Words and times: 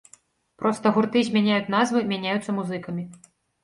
Проста 0.61 0.93
гурты 0.95 1.23
змяняюць 1.29 1.71
назвы, 1.77 2.05
мяняюцца 2.17 2.59
музыкамі. 2.61 3.11